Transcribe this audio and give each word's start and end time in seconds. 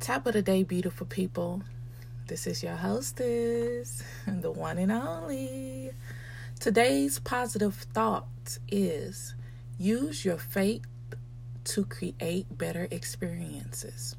Top 0.00 0.26
of 0.26 0.32
the 0.34 0.42
day, 0.42 0.62
beautiful 0.62 1.06
people. 1.06 1.60
This 2.28 2.46
is 2.46 2.62
your 2.62 2.76
hostess, 2.76 4.02
the 4.26 4.50
one 4.50 4.78
and 4.78 4.92
only. 4.92 5.90
Today's 6.60 7.18
positive 7.18 7.74
thought 7.74 8.58
is 8.68 9.34
use 9.76 10.24
your 10.24 10.38
faith 10.38 10.86
to 11.64 11.84
create 11.84 12.46
better 12.56 12.86
experiences. 12.92 14.14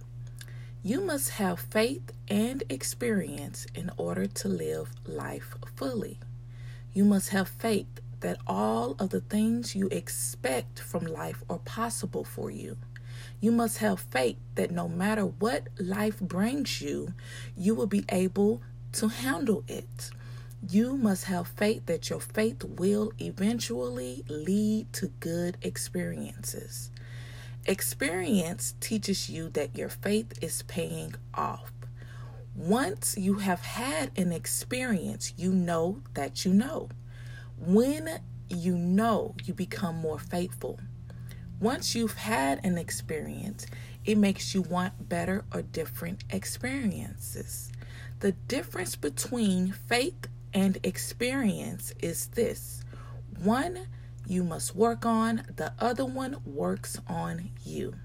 You 0.83 0.99
must 1.01 1.31
have 1.31 1.59
faith 1.59 2.11
and 2.27 2.61
experience 2.69 3.65
in 3.73 3.89
order 3.95 4.27
to 4.27 4.49
live 4.49 4.91
life 5.05 5.55
fully. 5.75 6.19
You 6.93 7.05
must 7.05 7.29
have 7.29 7.47
faith 7.47 8.01
that 8.19 8.37
all 8.45 8.97
of 8.99 9.09
the 9.11 9.21
things 9.21 9.75
you 9.75 9.87
expect 9.87 10.79
from 10.81 11.05
life 11.05 11.41
are 11.49 11.59
possible 11.59 12.25
for 12.25 12.51
you. 12.51 12.77
You 13.39 13.51
must 13.51 13.77
have 13.79 13.99
faith 13.99 14.37
that 14.55 14.71
no 14.71 14.87
matter 14.87 15.25
what 15.25 15.67
life 15.79 16.19
brings 16.19 16.81
you, 16.81 17.13
you 17.55 17.75
will 17.75 17.87
be 17.87 18.05
able 18.09 18.61
to 18.93 19.07
handle 19.07 19.63
it. 19.67 20.11
You 20.67 20.97
must 20.97 21.25
have 21.25 21.47
faith 21.47 21.85
that 21.85 22.09
your 22.09 22.19
faith 22.19 22.63
will 22.63 23.13
eventually 23.19 24.23
lead 24.27 24.91
to 24.93 25.07
good 25.19 25.57
experiences. 25.61 26.91
Experience 27.65 28.75
teaches 28.79 29.29
you 29.29 29.49
that 29.49 29.77
your 29.77 29.89
faith 29.89 30.33
is 30.41 30.63
paying 30.63 31.15
off. 31.33 31.71
Once 32.55 33.15
you 33.17 33.35
have 33.35 33.61
had 33.61 34.11
an 34.17 34.33
experience, 34.33 35.33
you 35.37 35.53
know 35.53 36.01
that 36.13 36.43
you 36.43 36.53
know. 36.53 36.89
When 37.57 38.19
you 38.49 38.77
know, 38.77 39.35
you 39.45 39.53
become 39.53 39.97
more 39.97 40.19
faithful. 40.19 40.79
Once 41.59 41.93
you've 41.93 42.15
had 42.15 42.63
an 42.63 42.77
experience, 42.77 43.67
it 44.05 44.17
makes 44.17 44.55
you 44.55 44.61
want 44.61 45.09
better 45.09 45.43
or 45.53 45.61
different 45.61 46.23
experiences. 46.29 47.69
The 48.21 48.31
difference 48.31 48.95
between 48.95 49.73
faith 49.73 50.27
and 50.53 50.77
experience 50.83 51.93
is 52.01 52.27
this 52.27 52.83
one 53.43 53.87
you 54.25 54.43
must 54.43 54.73
work 54.73 55.05
on, 55.05 55.43
the 55.57 55.73
other 55.79 56.05
one 56.05 56.37
works 56.45 56.97
on 57.07 57.49
you. 57.65 57.95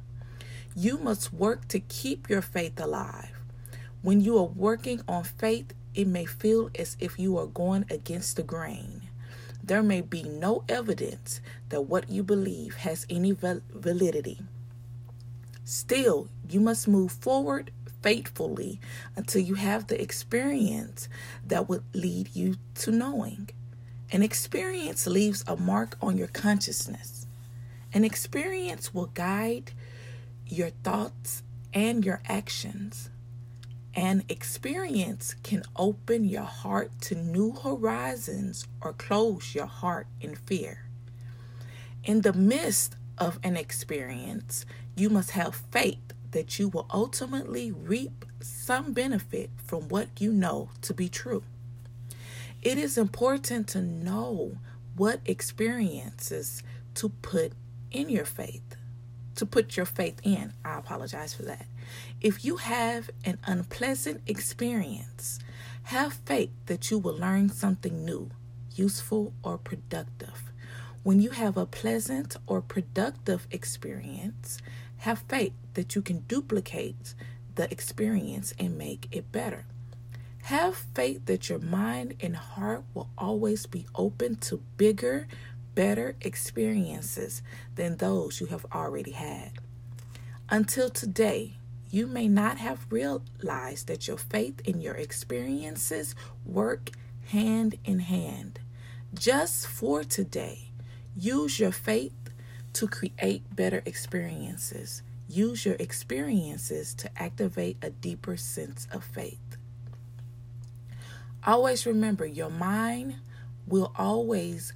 You 0.74 0.98
must 0.98 1.32
work 1.32 1.68
to 1.68 1.78
keep 1.78 2.28
your 2.28 2.42
faith 2.42 2.80
alive. 2.80 3.38
When 4.02 4.20
you 4.20 4.36
are 4.38 4.44
working 4.44 5.00
on 5.06 5.22
faith, 5.22 5.74
it 5.94 6.08
may 6.08 6.24
feel 6.24 6.70
as 6.76 6.96
if 6.98 7.20
you 7.20 7.38
are 7.38 7.46
going 7.46 7.84
against 7.88 8.36
the 8.36 8.42
grain 8.42 9.03
there 9.66 9.82
may 9.82 10.00
be 10.00 10.22
no 10.22 10.64
evidence 10.68 11.40
that 11.70 11.82
what 11.82 12.10
you 12.10 12.22
believe 12.22 12.76
has 12.76 13.06
any 13.08 13.32
validity. 13.32 14.40
Still, 15.64 16.28
you 16.48 16.60
must 16.60 16.86
move 16.86 17.12
forward 17.12 17.70
faithfully 18.02 18.80
until 19.16 19.40
you 19.40 19.54
have 19.54 19.86
the 19.86 20.00
experience 20.00 21.08
that 21.46 21.68
would 21.68 21.82
lead 21.94 22.28
you 22.34 22.56
to 22.74 22.90
knowing. 22.90 23.48
An 24.12 24.22
experience 24.22 25.06
leaves 25.06 25.42
a 25.46 25.56
mark 25.56 25.96
on 26.02 26.18
your 26.18 26.28
consciousness. 26.28 27.26
An 27.94 28.04
experience 28.04 28.92
will 28.92 29.06
guide 29.06 29.72
your 30.46 30.70
thoughts 30.70 31.42
and 31.72 32.04
your 32.04 32.20
actions. 32.28 33.08
An 33.96 34.24
experience 34.28 35.36
can 35.44 35.62
open 35.76 36.24
your 36.24 36.42
heart 36.42 36.90
to 37.02 37.14
new 37.14 37.52
horizons 37.52 38.66
or 38.80 38.92
close 38.92 39.54
your 39.54 39.66
heart 39.66 40.08
in 40.20 40.34
fear. 40.34 40.86
In 42.02 42.22
the 42.22 42.32
midst 42.32 42.96
of 43.18 43.38
an 43.44 43.56
experience, 43.56 44.66
you 44.96 45.10
must 45.10 45.30
have 45.30 45.62
faith 45.70 46.12
that 46.32 46.58
you 46.58 46.68
will 46.68 46.86
ultimately 46.92 47.70
reap 47.70 48.24
some 48.40 48.92
benefit 48.92 49.50
from 49.64 49.88
what 49.88 50.08
you 50.20 50.32
know 50.32 50.70
to 50.82 50.92
be 50.92 51.08
true. 51.08 51.44
It 52.62 52.78
is 52.78 52.98
important 52.98 53.68
to 53.68 53.80
know 53.80 54.58
what 54.96 55.20
experiences 55.24 56.64
to 56.94 57.10
put 57.10 57.52
in 57.92 58.08
your 58.08 58.24
faith 58.24 58.76
to 59.36 59.46
put 59.46 59.76
your 59.76 59.86
faith 59.86 60.20
in. 60.22 60.52
I 60.64 60.78
apologize 60.78 61.34
for 61.34 61.42
that. 61.42 61.66
If 62.20 62.44
you 62.44 62.56
have 62.56 63.10
an 63.24 63.38
unpleasant 63.44 64.22
experience, 64.26 65.38
have 65.84 66.14
faith 66.24 66.50
that 66.66 66.90
you 66.90 66.98
will 66.98 67.16
learn 67.16 67.50
something 67.50 68.04
new, 68.04 68.30
useful, 68.74 69.32
or 69.42 69.58
productive. 69.58 70.52
When 71.02 71.20
you 71.20 71.30
have 71.30 71.56
a 71.56 71.66
pleasant 71.66 72.36
or 72.46 72.62
productive 72.62 73.46
experience, 73.50 74.58
have 74.98 75.24
faith 75.28 75.52
that 75.74 75.94
you 75.94 76.00
can 76.00 76.20
duplicate 76.20 77.14
the 77.56 77.70
experience 77.70 78.54
and 78.58 78.78
make 78.78 79.08
it 79.12 79.30
better. 79.30 79.66
Have 80.44 80.76
faith 80.94 81.26
that 81.26 81.48
your 81.48 81.58
mind 81.58 82.14
and 82.20 82.36
heart 82.36 82.84
will 82.94 83.08
always 83.16 83.66
be 83.66 83.86
open 83.94 84.36
to 84.36 84.62
bigger, 84.76 85.26
better 85.74 86.16
experiences 86.20 87.42
than 87.74 87.96
those 87.96 88.40
you 88.40 88.46
have 88.46 88.66
already 88.72 89.12
had. 89.12 89.52
Until 90.48 90.90
today, 90.90 91.56
you 91.90 92.06
may 92.06 92.28
not 92.28 92.58
have 92.58 92.86
realized 92.90 93.86
that 93.86 94.08
your 94.08 94.18
faith 94.18 94.60
and 94.66 94.82
your 94.82 94.94
experiences 94.94 96.14
work 96.44 96.90
hand 97.28 97.78
in 97.84 98.00
hand. 98.00 98.58
Just 99.14 99.66
for 99.66 100.02
today, 100.02 100.70
use 101.16 101.60
your 101.60 101.72
faith 101.72 102.12
to 102.74 102.88
create 102.88 103.44
better 103.54 103.82
experiences. 103.86 105.02
Use 105.28 105.64
your 105.64 105.76
experiences 105.78 106.94
to 106.94 107.10
activate 107.16 107.76
a 107.80 107.90
deeper 107.90 108.36
sense 108.36 108.86
of 108.92 109.04
faith. 109.04 109.56
Always 111.46 111.86
remember 111.86 112.26
your 112.26 112.50
mind 112.50 113.16
will 113.66 113.92
always 113.96 114.72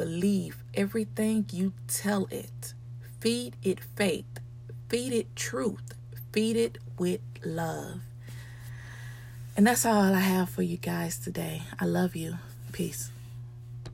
believe 0.00 0.56
everything 0.72 1.44
you 1.52 1.74
tell 1.86 2.26
it. 2.30 2.72
Feed 3.20 3.54
it 3.62 3.80
faith. 3.96 4.40
Feed 4.88 5.12
it 5.12 5.36
truth. 5.36 5.92
Feed 6.32 6.56
it 6.56 6.78
with 6.98 7.20
love. 7.44 8.00
And 9.58 9.66
that's 9.66 9.84
all 9.84 10.14
I 10.14 10.20
have 10.20 10.48
for 10.48 10.62
you 10.62 10.78
guys 10.78 11.18
today. 11.18 11.64
I 11.78 11.84
love 11.84 12.16
you. 12.16 12.38
Peace. 12.72 13.10